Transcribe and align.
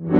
دنیا 0.00 0.12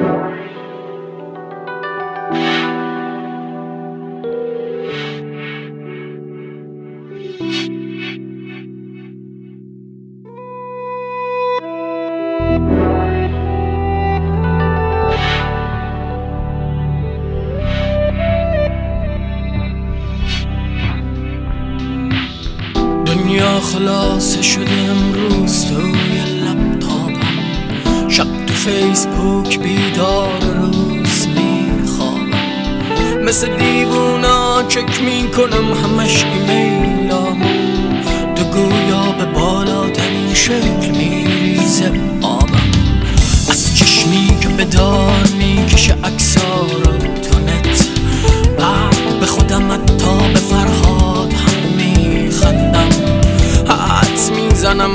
خلاصه 23.61 24.43
شده 24.43 24.73
امروز 24.91 25.67
تو 25.67 25.81
فیسبوک 28.65 29.59
بیدار 29.59 30.41
روز 30.41 31.27
میخوابم. 31.29 33.25
مثل 33.25 33.57
دیوونا 33.57 34.63
چک 34.69 35.03
می‌کنم 35.03 35.73
همش 35.73 36.25
ایمیلامو. 36.25 37.45
تو 38.35 38.45
گویا 38.45 39.13
به 39.19 39.25
بالاترین 39.25 40.35
شکل 40.35 40.91
میریزه 40.99 41.93
آبم. 42.23 42.71
از 43.51 43.77
چشمی 43.77 44.39
که 44.41 44.49
به 44.49 44.65
دار 44.65 45.29
می‌کشه 45.39 45.97
اکسا 46.05 46.67
رو 46.85 46.93
تو 46.99 47.39
بعد 48.59 49.21
به 49.21 49.27
خودم 49.27 49.71
به 50.33 50.41
هم 51.35 51.77
میخندم. 51.77 52.89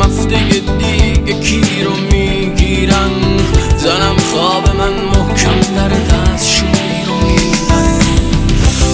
هفته 0.02 0.50
دیگه 0.50 1.40
کی 1.40 1.84
رو 1.84 1.92
می‌گیرن؟ 2.12 3.12
زنم 3.86 4.18
خواب 4.32 4.76
من 4.76 4.94
محکم 4.94 5.60
در 5.60 5.88
دستشویی 5.90 7.06
رو 7.08 7.14
میبن 7.14 8.00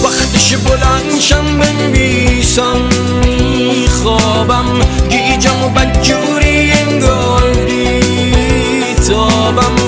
وقتش 0.04 0.56
بلندشم 0.56 1.58
بنویسم 1.58 2.76
میخوابم 3.24 4.66
گیجم 5.10 5.64
و 5.64 5.68
بدجوری 5.68 6.72
انگار 6.72 7.42
بیتابم 8.80 9.81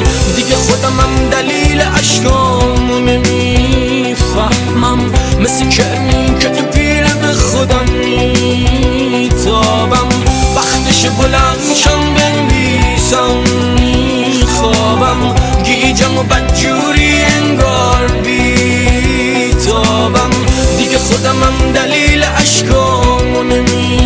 بدجوری 16.65 17.25
انگار 17.25 18.07
بیتابم 18.25 19.61
دیگه 20.79 20.99
خودمم 20.99 21.73
دلیل 21.75 22.25
اشکامو 22.37 23.43
نمی‌فهمم. 23.43 23.97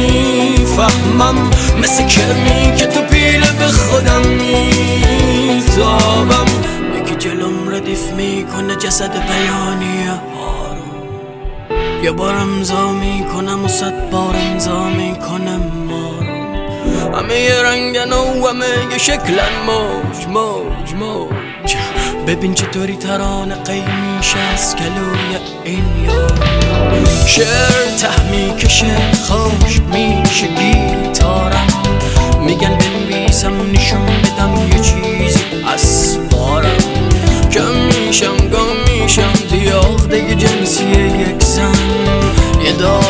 مثل 1.82 2.06
کرمی 2.06 2.76
که 2.76 2.86
تو 2.86 3.00
پیله 3.00 3.52
به 3.52 3.66
خودم 3.66 4.22
میتابم. 4.28 5.66
یکی 7.00 7.14
جلوم 7.14 7.74
ردیف 7.74 8.12
می‌کنه 8.12 8.76
جسد 8.76 9.12
بیانی 9.12 10.06
هارو 10.06 10.84
یه 12.04 12.10
بار 12.10 12.34
امضا 12.34 12.92
می‌کنم 12.92 13.64
و 13.64 13.68
صد 13.68 14.10
بار 14.10 14.36
امضا 14.36 14.88
می‌کنم 14.88 15.72
مارو 15.88 16.38
همه 17.16 17.40
یه 17.40 17.62
رنگن 17.62 18.12
و 18.12 18.46
همه 18.48 18.66
یه 18.92 18.98
شکلن. 18.98 19.52
موج 19.66 20.26
موج 20.28 20.94
موج. 20.94 21.37
ببین 22.28 22.54
چطوری 22.54 22.96
ترانه 22.96 23.54
قی 23.54 23.80
میشه 23.80 24.38
از 24.38 24.76
گلوی 24.76 25.36
این 25.64 25.84
یار 26.04 26.32
شعر 27.26 27.96
ته 28.00 28.30
می‌کشه 28.30 28.96
خوش 29.28 29.80
میشه 29.80 30.46
گیتارم. 30.46 31.66
میگن 32.40 32.78
بنویسم 32.78 33.70
نشون 33.72 34.06
بدم 34.06 34.54
یه 34.72 34.80
چیزی 34.80 35.40
از 35.74 36.18
بارم. 36.30 36.76
کم 37.52 37.74
میشم 37.74 38.36
گم 38.36 38.92
میشم 39.02 39.32
توی 39.50 39.68
عقده 39.68 40.34
جنسی 40.34 40.84
یک 40.84 41.42
زن. 41.42 41.72
یه 42.64 42.72
دادگاه 42.72 43.07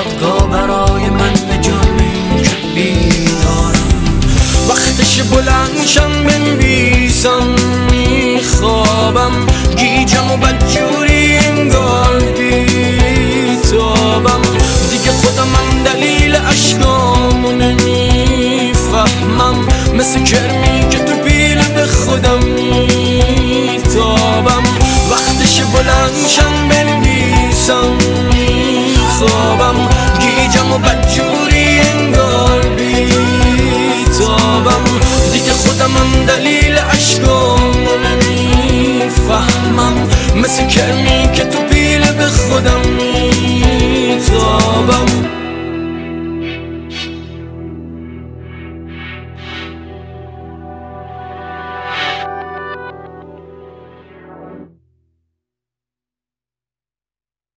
مثل 20.08 20.22
کرمی 20.22 20.88
که 20.90 20.98
تو 20.98 21.16
پیله 21.16 21.68
به 21.68 21.86
خودم 21.86 22.38
میتابم. 23.18 24.62
وقتش 25.10 25.60
بلندشم 25.60 26.68
بنویسم. 26.68 28.07